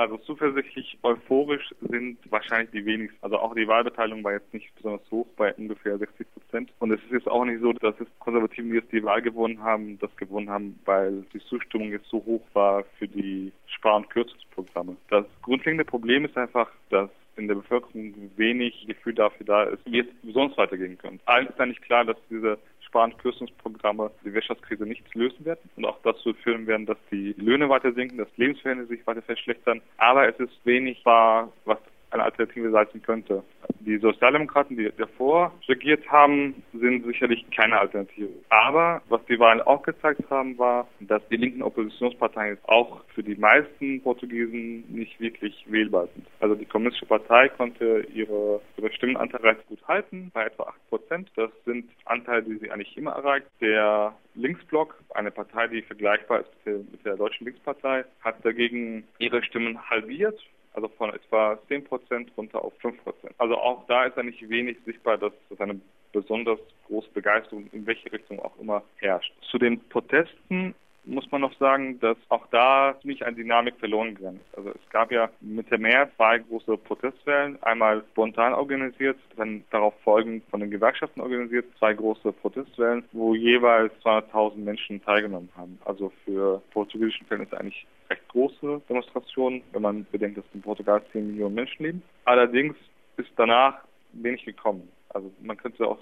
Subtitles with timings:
[0.00, 3.18] Also zuversichtlich euphorisch sind wahrscheinlich die wenigsten.
[3.20, 6.72] Also auch die Wahlbeteiligung war jetzt nicht besonders hoch bei ungefähr 60 Prozent.
[6.78, 9.62] Und es ist jetzt auch nicht so, dass es Konservativen, die jetzt die Wahl gewonnen
[9.62, 14.08] haben, das gewonnen haben, weil die Zustimmung jetzt so hoch war für die Spar- und
[14.08, 14.96] Kürzungsprogramme.
[15.10, 20.00] Das grundlegende Problem ist einfach, dass in der Bevölkerung wenig Gefühl dafür da ist, wie
[20.00, 21.20] es sonst weitergehen könnte.
[21.26, 22.58] Allen ist eigentlich klar, dass diese
[22.90, 27.34] Spar- und Kürzungsprogramme die Wirtschaftskrise nicht lösen werden und auch dazu führen werden, dass die
[27.38, 29.80] Löhne weiter sinken, dass Lebensverhältnisse sich weiter verschlechtern.
[29.96, 31.78] Aber es ist wenig wahr, was
[32.10, 33.42] eine Alternative sein könnte.
[33.80, 38.28] Die Sozialdemokraten, die davor regiert haben, sind sicherlich keine Alternative.
[38.48, 43.36] Aber was die Wahlen auch gezeigt haben, war, dass die linken Oppositionsparteien auch für die
[43.36, 46.26] meisten Portugiesen nicht wirklich wählbar sind.
[46.40, 51.30] Also die Kommunistische Partei konnte ihre, ihre Stimmenanteil recht gut halten, bei etwa 8 Prozent.
[51.36, 53.46] Das sind Anteile, die sie eigentlich immer erreicht.
[53.60, 59.78] Der Linksblock, eine Partei, die vergleichbar ist mit der deutschen Linkspartei, hat dagegen ihre Stimmen
[59.88, 60.38] halbiert
[60.74, 63.34] also von etwa 10 Prozent runter auf 5 Prozent.
[63.38, 65.80] Also auch da ist eigentlich wenig sichtbar, dass es eine
[66.12, 69.32] besonders große Begeisterung in welche Richtung auch immer herrscht.
[69.50, 74.40] Zu den Protesten muss man noch sagen, dass auch da ziemlich eine Dynamik verloren gegangen
[74.40, 74.58] ist.
[74.58, 79.94] Also es gab ja mit der Mehr zwei große Protestwellen, einmal spontan organisiert, dann darauf
[80.02, 85.78] folgend von den Gewerkschaften organisiert, zwei große Protestwellen, wo jeweils 200.000 Menschen teilgenommen haben.
[85.84, 91.28] Also für portugiesischen Verhältnisse eigentlich recht große Demonstrationen, wenn man bedenkt, dass in Portugal 10
[91.28, 92.02] Millionen Menschen leben.
[92.24, 92.76] Allerdings
[93.16, 93.78] ist danach
[94.12, 94.88] wenig gekommen.
[95.10, 95.98] Also man könnte auch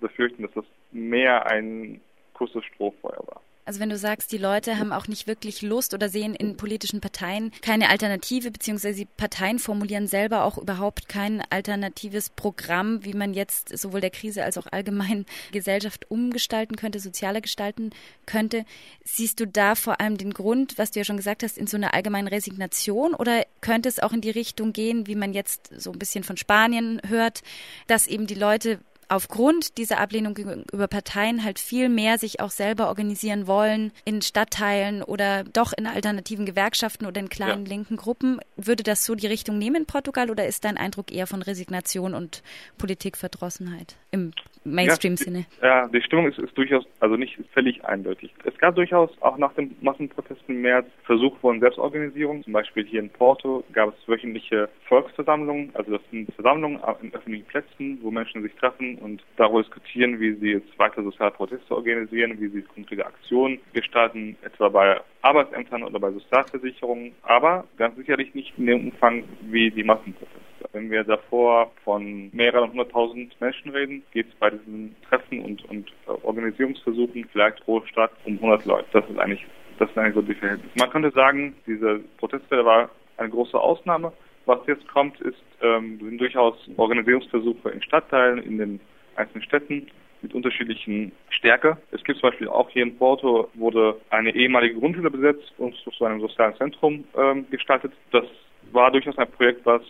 [0.00, 2.00] befürchten, dass das mehr ein
[2.32, 3.40] kurzes Strohfeuer war.
[3.66, 7.00] Also wenn du sagst, die Leute haben auch nicht wirklich Lust oder sehen in politischen
[7.00, 13.32] Parteien keine Alternative, beziehungsweise die Parteien formulieren selber auch überhaupt kein alternatives Programm, wie man
[13.32, 17.90] jetzt sowohl der Krise als auch allgemein Gesellschaft umgestalten könnte, sozialer gestalten
[18.26, 18.66] könnte.
[19.02, 21.76] Siehst du da vor allem den Grund, was du ja schon gesagt hast, in so
[21.76, 25.90] einer allgemeinen Resignation oder könnte es auch in die Richtung gehen, wie man jetzt so
[25.90, 27.42] ein bisschen von Spanien hört,
[27.86, 32.88] dass eben die Leute aufgrund dieser Ablehnung gegenüber Parteien halt viel mehr sich auch selber
[32.88, 37.70] organisieren wollen in Stadtteilen oder doch in alternativen Gewerkschaften oder in kleinen ja.
[37.70, 38.40] linken Gruppen.
[38.56, 42.14] Würde das so die Richtung nehmen in Portugal oder ist dein Eindruck eher von Resignation
[42.14, 42.42] und
[42.78, 44.32] Politikverdrossenheit im
[44.64, 45.46] Mainstream-Sinne?
[45.62, 48.32] Ja, ja, die Stimmung ist, ist, durchaus, also nicht völlig eindeutig.
[48.44, 52.42] Es gab durchaus auch nach den Massenprotesten im März Versuche von Selbstorganisierung.
[52.44, 57.46] Zum Beispiel hier in Porto gab es wöchentliche Volksversammlungen, also das sind Versammlungen in öffentlichen
[57.46, 62.40] Plätzen, wo Menschen sich treffen und darüber diskutieren, wie sie jetzt weiter soziale Proteste organisieren,
[62.40, 68.52] wie sie konkrete Aktionen gestalten, etwa bei Arbeitsämtern oder bei Sozialversicherungen, aber ganz sicherlich nicht
[68.58, 70.53] in dem Umfang wie die Massenproteste.
[70.72, 75.92] Wenn wir davor von mehreren hunderttausend Menschen reden, geht es bei diesen Treffen und, und
[76.22, 78.86] Organisierungsversuchen vielleicht pro Stadt um 100 Leute.
[78.92, 79.44] Das ist eigentlich,
[79.78, 80.70] das ist eigentlich so die Verhältnis.
[80.76, 84.12] Man könnte sagen, diese Protestwelle war eine große Ausnahme.
[84.46, 88.80] Was jetzt kommt, ist, ähm, sind durchaus Organisierungsversuche in Stadtteilen, in den
[89.16, 89.86] einzelnen Städten
[90.24, 91.76] mit unterschiedlichen Stärke.
[91.92, 96.04] Es gibt zum Beispiel auch hier in Porto wurde eine ehemalige Grundschule besetzt und zu
[96.04, 97.92] einem sozialen Zentrum ähm, gestaltet.
[98.10, 98.24] Das
[98.72, 99.82] war durchaus ein Projekt, was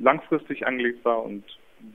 [0.00, 1.44] langfristig angelegt war und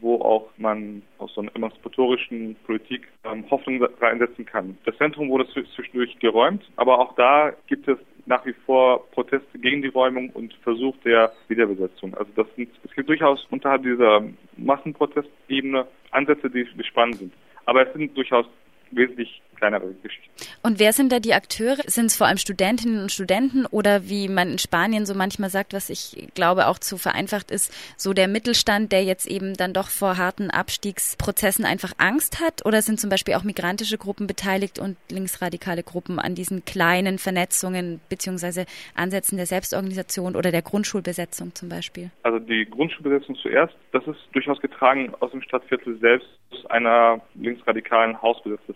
[0.01, 4.77] wo auch man aus so einer emanzipatorischen Politik ähm, Hoffnung reinsetzen kann.
[4.85, 9.81] Das Zentrum wurde zwischendurch geräumt, aber auch da gibt es nach wie vor Proteste gegen
[9.81, 12.13] die Räumung und Versuch der Wiederbesetzung.
[12.13, 14.23] Also das sind, es gibt durchaus unterhalb dieser
[14.57, 17.33] Massenprotestebene Ansätze, die, die spannend sind.
[17.65, 18.45] Aber es sind durchaus
[18.91, 20.29] wesentlich kleinere Geschichten.
[20.63, 21.77] Und wer sind da die Akteure?
[21.85, 25.73] Sind es vor allem Studentinnen und Studenten oder wie man in Spanien so manchmal sagt,
[25.73, 29.89] was ich glaube auch zu vereinfacht ist, so der Mittelstand, der jetzt eben dann doch
[29.89, 32.65] vor harten Abstiegsprozessen einfach Angst hat?
[32.65, 37.99] Oder sind zum Beispiel auch migrantische Gruppen beteiligt und linksradikale Gruppen an diesen kleinen Vernetzungen
[38.09, 42.11] beziehungsweise Ansätzen der Selbstorganisation oder der Grundschulbesetzung zum Beispiel?
[42.23, 46.27] Also die Grundschulbesetzung zuerst, das ist durchaus getragen aus dem Stadtviertel selbst
[46.69, 48.21] einer linksradikalen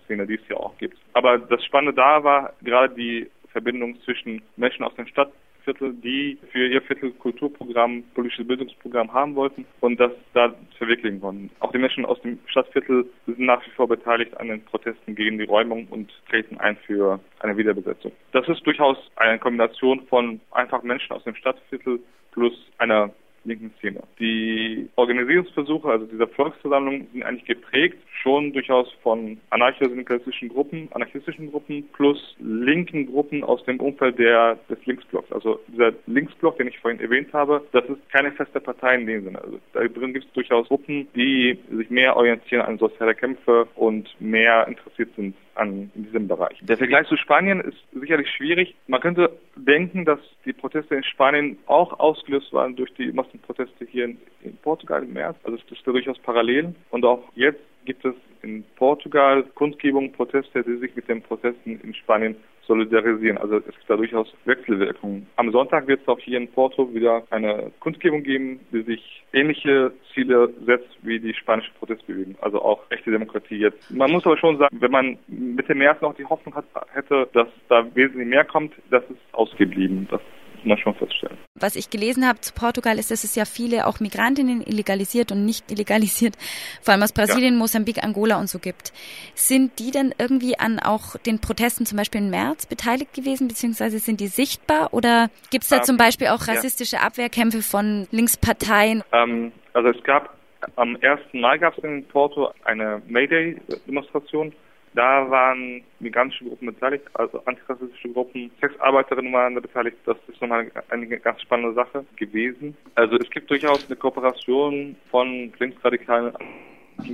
[0.04, 0.98] Hausbesetzerszene, die es ja auch gibt.
[1.14, 6.68] Aber das Spannende da war gerade die Verbindung zwischen Menschen aus dem Stadtviertel, die für
[6.68, 11.50] ihr Viertel Kulturprogramm, politisches Bildungsprogramm haben wollten und das da verwirklichen konnten.
[11.60, 15.38] Auch die Menschen aus dem Stadtviertel sind nach wie vor beteiligt an den Protesten gegen
[15.38, 18.12] die Räumung und treten ein für eine Wiederbesetzung.
[18.32, 22.00] Das ist durchaus eine Kombination von einfach Menschen aus dem Stadtviertel
[22.32, 23.12] plus einer
[23.46, 24.02] linken Szene.
[24.20, 31.84] Die Organisierungsversuche, also dieser Volksversammlung, sind eigentlich geprägt schon durchaus von anarcho-syndikalistischen Gruppen, anarchistischen Gruppen
[31.94, 35.32] plus linken Gruppen aus dem Umfeld der, des Linksblocks.
[35.32, 39.24] Also dieser Linksblock, den ich vorhin erwähnt habe, das ist keine feste Partei in dem
[39.26, 39.42] Sinne.
[39.42, 44.10] Also da drin gibt es durchaus Gruppen, die sich mehr orientieren an soziale Kämpfe und
[44.20, 46.58] mehr interessiert sind an in diesem Bereich.
[46.62, 48.76] Der Vergleich zu Spanien ist sicherlich schwierig.
[48.88, 54.06] Man könnte denken, dass die Proteste in Spanien auch ausgelöst waren durch die Massenproteste hier
[54.06, 55.38] in, in Portugal im März.
[55.44, 56.74] Also es ist durchaus parallel.
[56.90, 61.94] Und auch jetzt gibt es in Portugal Kundgebungen, Proteste, die sich mit den Protesten in
[61.94, 62.36] Spanien
[62.68, 63.38] solidarisieren.
[63.38, 65.28] Also es gibt da durchaus Wechselwirkungen.
[65.36, 69.92] Am Sonntag wird es auch hier in Porto wieder eine Kundgebung geben, die sich ähnliche
[70.14, 72.36] Ziele setzt wie die spanische Protestbewegung.
[72.42, 73.92] Also auch echte Demokratie jetzt.
[73.92, 77.48] Man muss aber schon sagen, wenn man Mitte März noch die Hoffnung hat, hätte, dass
[77.70, 80.08] da wesentlich mehr kommt, das ist ausgeblieben.
[80.10, 80.22] Das
[80.66, 81.38] man schon feststellen.
[81.56, 85.46] Was ich gelesen habe zu Portugal ist, dass es ja viele auch Migrantinnen illegalisiert und
[85.46, 86.36] nicht illegalisiert,
[86.82, 87.60] vor allem aus Brasilien, ja.
[87.60, 88.94] Mosambik, Angola und so gibt.
[89.36, 94.00] Sind die denn irgendwie an auch den Protesten zum Beispiel im März beteiligt gewesen, beziehungsweise
[94.00, 97.04] sind die sichtbar oder gibt es da ähm, zum Beispiel auch rassistische ja.
[97.04, 99.04] Abwehrkämpfe von Linksparteien?
[99.12, 100.36] Ähm, also es gab
[100.76, 101.20] am 1.
[101.34, 104.54] Mai gab es in Porto eine Mayday-Demonstration
[104.96, 109.98] da waren migrantische Gruppen beteiligt, also antirassistische Gruppen, Sexarbeiterinnen waren da beteiligt.
[110.06, 112.78] Das ist nochmal eine ganz spannende Sache gewesen.
[112.96, 116.34] Also es gibt durchaus eine Kooperation von linksradikalen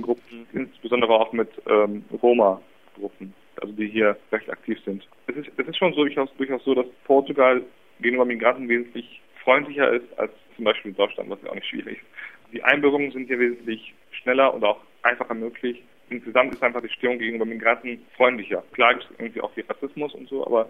[0.02, 3.32] Gruppen, insbesondere auch mit ähm, Roma-Gruppen,
[3.62, 5.08] also die hier recht aktiv sind.
[5.26, 7.62] Es ist, es ist schon so, durchaus, durchaus so, dass Portugal
[8.00, 12.52] gegenüber Migranten wesentlich freundlicher ist als zum Beispiel Deutschland, was ja auch nicht schwierig ist.
[12.52, 17.18] Die Einbürgerungen sind hier wesentlich schneller und auch einfacher möglich insgesamt ist einfach die Stimmung
[17.18, 18.62] gegenüber Migranten freundlicher.
[18.72, 20.68] Klar gibt es irgendwie auch viel Rassismus und so, aber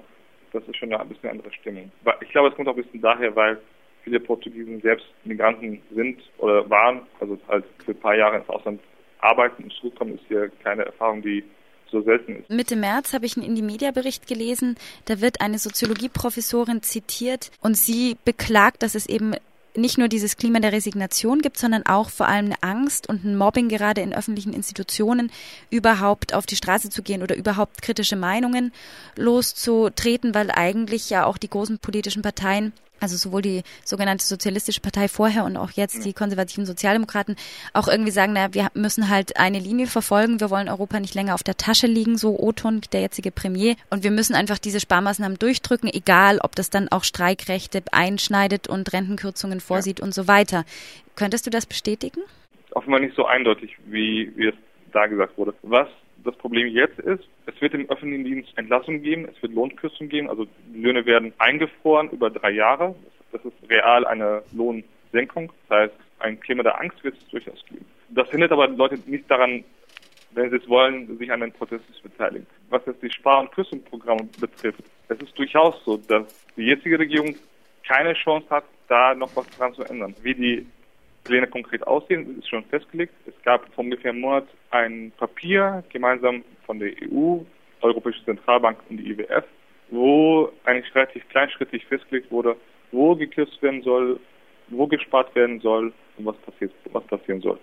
[0.53, 1.91] das ist schon eine bisschen andere Stimmung.
[2.21, 3.59] Ich glaube, es kommt auch ein bisschen daher, weil
[4.05, 8.81] viele Portugiesen selbst Migranten sind oder waren, also halt für ein paar Jahre ins Ausland
[9.21, 11.45] arbeiten und zurückkommen, ist hier keine Erfahrung, die
[11.91, 12.51] so selten ist.
[12.51, 14.77] Mitte März habe ich einen Indie-Media-Bericht gelesen.
[15.07, 19.35] Da wird eine Soziologieprofessorin zitiert und sie beklagt, dass es eben
[19.77, 23.37] nicht nur dieses Klima der Resignation gibt, sondern auch vor allem eine Angst und ein
[23.37, 25.31] Mobbing gerade in öffentlichen Institutionen,
[25.71, 28.73] überhaupt auf die Straße zu gehen oder überhaupt kritische Meinungen
[29.17, 35.09] loszutreten, weil eigentlich ja auch die großen politischen Parteien also sowohl die sogenannte Sozialistische Partei
[35.09, 37.37] vorher und auch jetzt die konservativen Sozialdemokraten
[37.73, 41.35] auch irgendwie sagen, naja, wir müssen halt eine Linie verfolgen, wir wollen Europa nicht länger
[41.35, 45.39] auf der Tasche liegen, so Oton, der jetzige Premier, und wir müssen einfach diese Sparmaßnahmen
[45.39, 50.05] durchdrücken, egal ob das dann auch Streikrechte einschneidet und Rentenkürzungen vorsieht ja.
[50.05, 50.65] und so weiter.
[51.17, 52.21] Könntest du das bestätigen?
[52.73, 54.55] Offenbar nicht so eindeutig, wie, wie es
[54.93, 55.55] da gesagt wurde.
[55.63, 55.89] Was
[56.25, 60.29] das Problem jetzt ist, es wird im öffentlichen Dienst Entlassungen geben, es wird Lohnkürzungen geben,
[60.29, 62.95] also Löhne werden eingefroren über drei Jahre.
[63.33, 65.53] Das ist real eine Lohnsenkung.
[65.69, 67.85] Das heißt, ein Klima der Angst wird es durchaus geben.
[68.11, 69.65] Das hindert aber Leute nicht daran,
[70.33, 72.47] wenn sie es wollen, sich an den Protesten zu beteiligen.
[72.69, 76.25] Was jetzt die Spar- und Kürzungsprogramme betrifft, es ist durchaus so, dass
[76.57, 77.35] die jetzige Regierung
[77.87, 80.15] keine Chance hat, da noch was dran zu ändern.
[80.23, 80.67] Wie die
[81.31, 83.15] Pläne konkret aussehen, ist schon festgelegt.
[83.25, 87.39] Es gab vor ungefähr einem Monat ein Papier gemeinsam von der EU,
[87.83, 89.45] Europäische Zentralbank und die IWF,
[89.91, 92.57] wo eigentlich relativ kleinschrittig festgelegt wurde,
[92.91, 94.19] wo gekürzt werden soll,
[94.71, 97.61] wo gespart werden soll und was passiert, was passieren soll.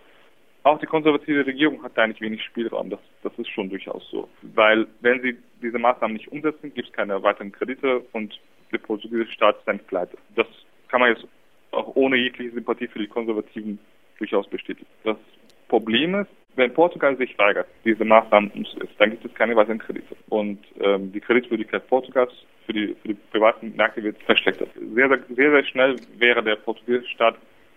[0.63, 2.89] Auch die konservative Regierung hat da eigentlich wenig Spielraum.
[2.89, 4.29] Das, das ist schon durchaus so.
[4.41, 8.39] Weil wenn sie diese Maßnahmen nicht umsetzen, gibt es keine weiteren Kredite und
[8.71, 10.17] der portugiesische Staat ist dann pleite.
[10.35, 10.47] Das
[10.87, 11.27] kann man jetzt
[11.77, 13.79] auch ohne jegliche Sympathie für die Konservativen
[14.17, 14.87] durchaus bestätigen.
[15.03, 15.17] Das
[15.67, 20.15] Problem ist, wenn Portugal sich weigert, diese Maßnahmen umzusetzen, dann gibt es keine weiteren Kredite.
[20.29, 22.31] Und ähm, die Kreditwürdigkeit Portugals
[22.65, 24.69] für die, für die privaten Märkte wird verschlechtert.
[24.73, 27.35] Sehr, sehr, sehr, sehr schnell wäre der portugiesische Staat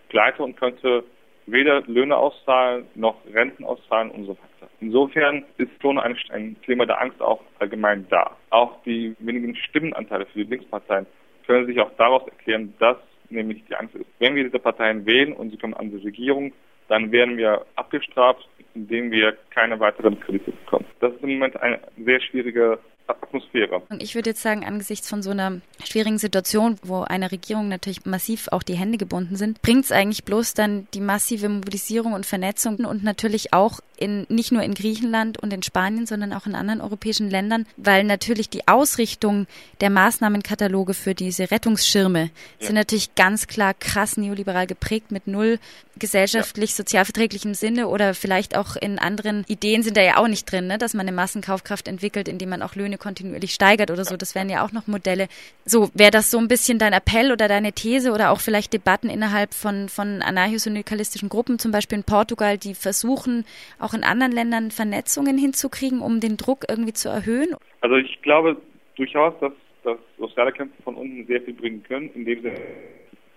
[0.09, 1.03] pleite und könnte
[1.45, 4.71] weder Löhne auszahlen noch Renten auszahlen und so weiter.
[4.79, 8.35] Insofern ist schon ein, ein Klima der Angst auch allgemein da.
[8.49, 11.05] Auch die wenigen Stimmenanteile für die Linksparteien
[11.45, 12.97] können sich auch daraus erklären, dass
[13.31, 16.53] nämlich die Angst ist, wenn wir diese Parteien wählen und sie kommen an die Regierung,
[16.87, 20.85] dann werden wir abgestraft, indem wir keine weiteren Kredite bekommen.
[20.99, 23.81] Das ist im Moment eine sehr schwierige Atmosphäre.
[23.89, 28.05] Und ich würde jetzt sagen, angesichts von so einer schwierigen Situation, wo einer Regierung natürlich
[28.05, 32.25] massiv auch die Hände gebunden sind, bringt es eigentlich bloß dann die massive Mobilisierung und
[32.25, 36.55] Vernetzung und natürlich auch in, nicht nur in Griechenland und in Spanien, sondern auch in
[36.55, 39.47] anderen europäischen Ländern, weil natürlich die Ausrichtung
[39.79, 42.65] der Maßnahmenkataloge für diese Rettungsschirme ja.
[42.67, 45.59] sind natürlich ganz klar krass neoliberal geprägt mit null
[46.01, 50.67] gesellschaftlich sozialverträglichem Sinne oder vielleicht auch in anderen Ideen sind da ja auch nicht drin,
[50.67, 50.77] ne?
[50.77, 54.17] dass man eine Massenkaufkraft entwickelt, indem man auch Löhne kontinuierlich steigert oder so.
[54.17, 55.27] Das wären ja auch noch Modelle.
[55.63, 59.09] So, wäre das so ein bisschen dein Appell oder deine These oder auch vielleicht Debatten
[59.09, 63.45] innerhalb von, von anarcho-syndikalistischen Gruppen, zum Beispiel in Portugal, die versuchen,
[63.79, 67.55] auch in anderen Ländern Vernetzungen hinzukriegen, um den Druck irgendwie zu erhöhen?
[67.81, 68.57] Also ich glaube
[68.95, 72.51] durchaus, dass, dass soziale Kämpfe von unten sehr viel bringen können, indem sie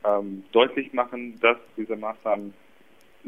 [0.04, 2.52] ähm, deutlich machen, dass diese Maßnahmen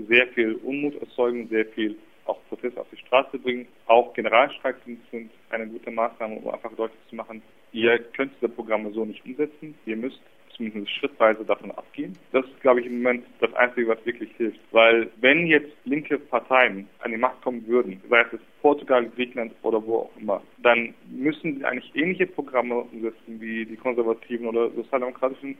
[0.08, 3.66] sehr viel Unmut erzeugen, sehr viel auch Proteste auf die Straße bringen.
[3.86, 7.42] Auch Generalstreiks sind eine gute Maßnahme, um einfach deutlich zu machen,
[7.72, 9.74] ihr könnt diese Programme so nicht umsetzen.
[9.86, 10.20] Ihr müsst
[10.56, 12.16] zumindest schrittweise davon abgehen.
[12.32, 14.60] Das ist, glaube ich, im Moment das Einzige, was wirklich hilft.
[14.72, 19.84] Weil wenn jetzt linke Parteien an die Macht kommen würden, sei es Portugal, Griechenland oder
[19.84, 25.56] wo auch immer, dann müssen sie eigentlich ähnliche Programme umsetzen wie die konservativen oder sozialdemokratischen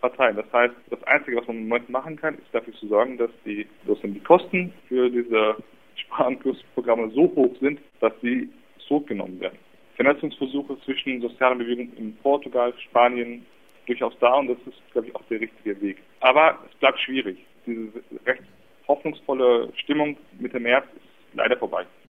[0.00, 0.36] Parteien.
[0.36, 3.30] Das heißt, das Einzige, was man im Moment machen kann, ist dafür zu sorgen, dass
[3.44, 5.56] die, dass die Kosten für diese
[5.96, 8.50] Sparenkursprogramme so hoch sind, dass sie
[8.86, 9.58] zurückgenommen werden.
[9.96, 13.46] Vernetzungsversuche zwischen sozialen Bewegungen in Portugal, Spanien,
[13.86, 15.98] durchaus da und das ist, glaube ich, auch der richtige Weg.
[16.20, 17.38] Aber es bleibt schwierig.
[17.66, 18.42] Diese recht
[18.88, 21.86] hoffnungsvolle Stimmung Mitte März ist leider vorbei.